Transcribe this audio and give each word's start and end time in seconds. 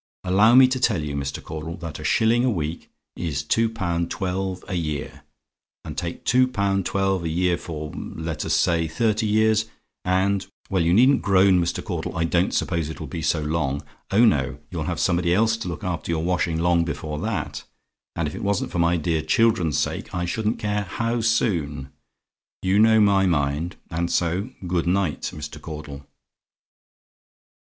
Allow 0.23 0.55
me 0.55 0.67
to 0.69 0.79
tell 0.79 1.03
you, 1.03 1.13
Mr. 1.15 1.43
Caudle, 1.43 1.77
that 1.77 1.99
a 1.99 2.03
shilling 2.03 2.43
a 2.43 2.49
week 2.49 2.89
is 3.15 3.43
two 3.43 3.69
pound 3.69 4.09
twelve 4.09 4.65
a 4.67 4.73
year; 4.73 5.21
and 5.85 5.95
take 5.95 6.25
two 6.25 6.47
pound 6.47 6.87
twelve 6.87 7.23
a 7.23 7.29
year 7.29 7.55
for, 7.55 7.91
let 7.95 8.43
us 8.43 8.55
say, 8.55 8.87
thirty 8.87 9.27
years, 9.27 9.65
and 10.03 10.47
well, 10.71 10.81
you 10.81 10.91
needn't 10.91 11.21
groan, 11.21 11.61
Mr. 11.63 11.83
Caudle 11.85 12.17
I 12.17 12.23
don't 12.23 12.51
suppose 12.51 12.89
it 12.89 12.99
will 12.99 13.05
be 13.05 13.21
so 13.21 13.41
long; 13.43 13.83
oh, 14.09 14.25
no! 14.25 14.57
you'll 14.71 14.85
have 14.85 14.99
somebody 14.99 15.35
else 15.35 15.55
to 15.57 15.67
look 15.67 15.83
after 15.83 16.11
your 16.11 16.23
washing 16.23 16.57
long 16.57 16.83
before 16.83 17.19
that 17.19 17.63
and 18.15 18.27
if 18.27 18.33
it 18.33 18.41
wasn't 18.41 18.71
for 18.71 18.79
my 18.79 18.97
dear 18.97 19.21
children's 19.21 19.77
sake 19.77 20.15
I 20.15 20.25
shouldn't 20.25 20.57
care 20.57 20.81
how 20.85 21.21
soon. 21.21 21.91
You 22.63 22.79
know 22.79 22.99
my 22.99 23.27
mind 23.27 23.75
and 23.91 24.11
so, 24.11 24.49
good 24.65 24.87
night, 24.87 25.29
Mr. 25.31 25.61
Caudle." 25.61 26.07